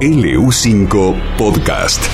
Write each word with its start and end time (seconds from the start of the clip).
LU5 0.00 1.14
Podcast. 1.38 2.04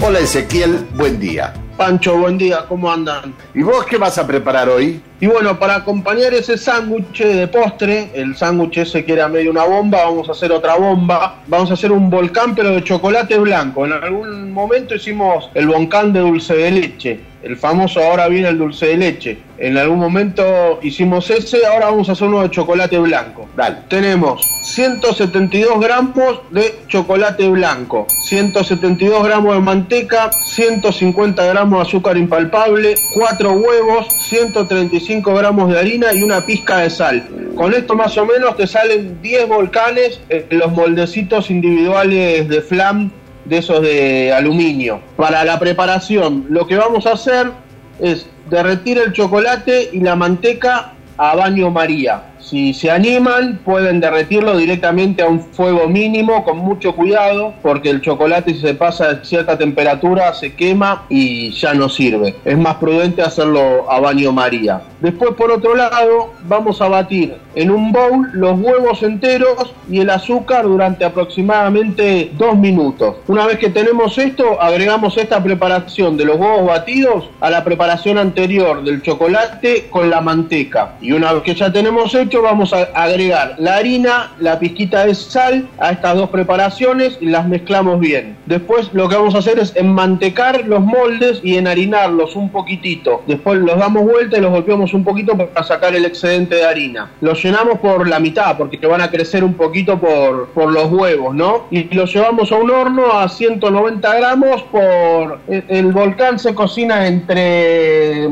Hola 0.00 0.18
Ezequiel, 0.18 0.84
buen 0.96 1.20
día. 1.20 1.54
Pancho, 1.76 2.18
buen 2.18 2.38
día, 2.38 2.64
¿cómo 2.68 2.90
andan? 2.90 3.36
¿Y 3.54 3.62
vos 3.62 3.86
qué 3.86 3.98
vas 3.98 4.18
a 4.18 4.26
preparar 4.26 4.68
hoy? 4.68 5.00
Y 5.20 5.28
bueno, 5.28 5.56
para 5.60 5.76
acompañar 5.76 6.34
ese 6.34 6.58
sándwich 6.58 7.22
de 7.22 7.46
postre, 7.46 8.10
el 8.14 8.36
sándwich 8.36 8.78
ese 8.78 9.04
que 9.04 9.12
era 9.12 9.28
medio 9.28 9.52
una 9.52 9.64
bomba, 9.64 10.02
vamos 10.04 10.28
a 10.28 10.32
hacer 10.32 10.50
otra 10.50 10.74
bomba. 10.74 11.40
Vamos 11.46 11.70
a 11.70 11.74
hacer 11.74 11.92
un 11.92 12.10
volcán 12.10 12.56
pero 12.56 12.70
de 12.70 12.82
chocolate 12.82 13.38
blanco. 13.38 13.86
En 13.86 13.92
algún 13.92 14.52
momento 14.52 14.96
hicimos 14.96 15.50
el 15.54 15.68
volcán 15.68 16.12
de 16.12 16.18
dulce 16.18 16.56
de 16.56 16.70
leche. 16.72 17.20
El 17.48 17.56
famoso 17.56 18.04
ahora 18.04 18.28
viene 18.28 18.48
el 18.48 18.58
dulce 18.58 18.88
de 18.88 18.98
leche. 18.98 19.38
En 19.56 19.78
algún 19.78 19.98
momento 19.98 20.78
hicimos 20.82 21.30
ese, 21.30 21.64
ahora 21.64 21.86
vamos 21.86 22.10
a 22.10 22.12
hacer 22.12 22.28
uno 22.28 22.42
de 22.42 22.50
chocolate 22.50 22.98
blanco. 22.98 23.48
Dale. 23.56 23.78
Tenemos 23.88 24.46
172 24.64 25.80
gramos 25.80 26.40
de 26.50 26.74
chocolate 26.88 27.48
blanco, 27.48 28.06
172 28.20 29.24
gramos 29.24 29.54
de 29.54 29.60
manteca, 29.62 30.30
150 30.44 31.42
gramos 31.46 31.78
de 31.78 31.88
azúcar 31.88 32.18
impalpable, 32.18 32.94
4 33.14 33.52
huevos, 33.52 34.06
135 34.28 35.34
gramos 35.34 35.72
de 35.72 35.78
harina 35.78 36.12
y 36.12 36.22
una 36.22 36.44
pizca 36.44 36.80
de 36.80 36.90
sal. 36.90 37.26
Con 37.56 37.72
esto 37.72 37.94
más 37.96 38.18
o 38.18 38.26
menos 38.26 38.58
te 38.58 38.66
salen 38.66 39.22
10 39.22 39.48
volcanes 39.48 40.20
en 40.28 40.58
los 40.58 40.70
moldecitos 40.72 41.50
individuales 41.50 42.46
de 42.46 42.60
flam 42.60 43.10
de 43.48 43.58
esos 43.58 43.82
de 43.82 44.32
aluminio. 44.32 45.00
Para 45.16 45.44
la 45.44 45.58
preparación, 45.58 46.46
lo 46.50 46.66
que 46.66 46.76
vamos 46.76 47.06
a 47.06 47.12
hacer 47.12 47.50
es 47.98 48.26
derretir 48.50 48.98
el 48.98 49.12
chocolate 49.12 49.90
y 49.92 50.00
la 50.00 50.16
manteca 50.16 50.92
a 51.16 51.34
baño 51.34 51.70
María. 51.70 52.22
Si 52.40 52.72
se 52.72 52.90
animan, 52.90 53.60
pueden 53.64 54.00
derretirlo 54.00 54.56
directamente 54.56 55.22
a 55.22 55.26
un 55.26 55.40
fuego 55.40 55.88
mínimo 55.88 56.44
con 56.44 56.58
mucho 56.58 56.94
cuidado, 56.94 57.54
porque 57.62 57.90
el 57.90 58.00
chocolate 58.00 58.54
si 58.54 58.60
se 58.60 58.74
pasa 58.74 59.14
de 59.14 59.24
cierta 59.24 59.58
temperatura 59.58 60.32
se 60.34 60.54
quema 60.54 61.04
y 61.08 61.50
ya 61.50 61.74
no 61.74 61.88
sirve. 61.88 62.34
Es 62.44 62.56
más 62.56 62.76
prudente 62.76 63.22
hacerlo 63.22 63.90
a 63.90 64.00
baño 64.00 64.32
María. 64.32 64.82
Después, 65.00 65.34
por 65.34 65.50
otro 65.52 65.74
lado, 65.74 66.32
vamos 66.44 66.80
a 66.82 66.88
batir 66.88 67.36
en 67.54 67.70
un 67.70 67.92
bowl 67.92 68.28
los 68.32 68.58
huevos 68.58 69.02
enteros 69.02 69.72
y 69.90 70.00
el 70.00 70.10
azúcar 70.10 70.64
durante 70.64 71.04
aproximadamente 71.04 72.30
dos 72.36 72.56
minutos. 72.56 73.16
Una 73.26 73.46
vez 73.46 73.58
que 73.58 73.70
tenemos 73.70 74.18
esto, 74.18 74.60
agregamos 74.60 75.16
esta 75.16 75.42
preparación 75.42 76.16
de 76.16 76.24
los 76.24 76.36
huevos 76.36 76.66
batidos 76.66 77.30
a 77.40 77.50
la 77.50 77.64
preparación 77.64 78.18
anterior 78.18 78.82
del 78.82 79.02
chocolate 79.02 79.88
con 79.90 80.10
la 80.10 80.20
manteca. 80.20 80.94
Y 81.00 81.12
una 81.12 81.32
vez 81.32 81.42
que 81.42 81.54
ya 81.54 81.72
tenemos 81.72 82.14
hecho, 82.28 82.42
vamos 82.42 82.72
a 82.72 82.82
agregar 82.94 83.56
la 83.58 83.76
harina, 83.76 84.32
la 84.38 84.58
pizquita 84.58 85.06
de 85.06 85.14
sal 85.14 85.68
a 85.78 85.90
estas 85.92 86.14
dos 86.14 86.30
preparaciones 86.30 87.18
y 87.20 87.26
las 87.26 87.48
mezclamos 87.48 87.98
bien. 88.00 88.36
Después 88.46 88.90
lo 88.92 89.08
que 89.08 89.16
vamos 89.16 89.34
a 89.34 89.38
hacer 89.38 89.58
es 89.58 89.74
enmantecar 89.76 90.66
los 90.66 90.80
moldes 90.80 91.40
y 91.42 91.56
enharinarlos 91.56 92.36
un 92.36 92.50
poquitito. 92.50 93.22
Después 93.26 93.58
los 93.60 93.78
damos 93.78 94.04
vuelta 94.04 94.38
y 94.38 94.40
los 94.40 94.50
golpeamos 94.50 94.94
un 94.94 95.04
poquito 95.04 95.36
para 95.36 95.64
sacar 95.64 95.94
el 95.94 96.04
excedente 96.04 96.56
de 96.56 96.64
harina. 96.64 97.10
Los 97.20 97.42
llenamos 97.42 97.78
por 97.78 98.06
la 98.06 98.20
mitad 98.20 98.56
porque 98.56 98.78
van 98.86 99.00
a 99.00 99.10
crecer 99.10 99.42
un 99.42 99.54
poquito 99.54 99.98
por, 99.98 100.48
por 100.48 100.70
los 100.70 100.90
huevos, 100.92 101.34
¿no? 101.34 101.66
Y 101.70 101.92
los 101.94 102.12
llevamos 102.12 102.52
a 102.52 102.56
un 102.56 102.70
horno 102.70 103.12
a 103.12 103.28
190 103.28 104.14
gramos 104.16 104.62
por... 104.64 105.40
El 105.48 105.92
volcán 105.92 106.38
se 106.38 106.54
cocina 106.54 107.06
entre 107.06 108.28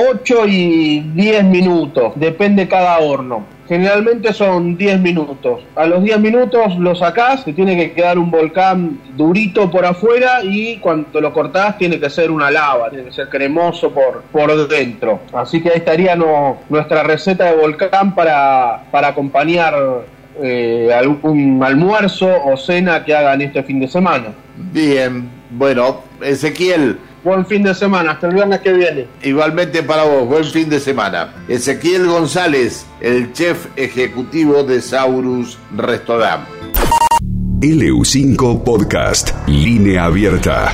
8 0.00 0.46
y 0.46 1.00
10 1.00 1.44
minutos, 1.44 2.12
depende 2.14 2.68
cada 2.68 3.00
horno. 3.00 3.44
Generalmente 3.66 4.32
son 4.32 4.76
10 4.76 5.00
minutos. 5.00 5.62
A 5.74 5.86
los 5.86 6.04
10 6.04 6.20
minutos 6.20 6.78
lo 6.78 6.94
sacás, 6.94 7.44
te 7.44 7.52
tiene 7.52 7.76
que 7.76 7.92
quedar 7.92 8.16
un 8.16 8.30
volcán 8.30 9.00
durito 9.16 9.68
por 9.68 9.84
afuera 9.84 10.44
y 10.44 10.76
cuando 10.76 11.20
lo 11.20 11.32
cortás 11.32 11.76
tiene 11.78 11.98
que 11.98 12.08
ser 12.10 12.30
una 12.30 12.48
lava, 12.48 12.90
tiene 12.90 13.06
que 13.06 13.12
ser 13.12 13.28
cremoso 13.28 13.90
por, 13.90 14.22
por 14.30 14.68
dentro. 14.68 15.18
Así 15.32 15.60
que 15.60 15.70
ahí 15.70 15.78
estaría 15.78 16.14
nuestra 16.14 17.02
receta 17.02 17.46
de 17.46 17.56
volcán 17.56 18.14
para, 18.14 18.84
para 18.92 19.08
acompañar 19.08 19.74
eh, 20.40 20.90
algún 20.96 21.60
almuerzo 21.64 22.30
o 22.44 22.56
cena 22.56 23.04
que 23.04 23.16
hagan 23.16 23.42
este 23.42 23.64
fin 23.64 23.80
de 23.80 23.88
semana. 23.88 24.28
Bien, 24.72 25.28
bueno, 25.50 26.02
Ezequiel, 26.22 26.98
Buen 27.24 27.44
fin 27.46 27.62
de 27.62 27.74
semana, 27.74 28.12
hasta 28.12 28.28
el 28.28 28.34
viernes 28.34 28.60
que 28.60 28.72
viene. 28.72 29.06
igualmente 29.22 29.82
para 29.82 30.04
vos, 30.04 30.26
buen 30.26 30.44
fin 30.44 30.68
de 30.68 30.80
semana. 30.80 31.34
Ezequiel 31.48 32.06
González, 32.06 32.86
el 33.00 33.32
chef 33.32 33.66
ejecutivo 33.76 34.62
de 34.62 34.80
Saurus 34.80 35.58
Restaurant. 35.76 36.46
LU5 37.60 38.62
Podcast. 38.62 39.30
Línea 39.48 40.04
abierta. 40.04 40.72